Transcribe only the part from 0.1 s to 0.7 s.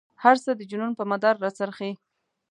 هر څه د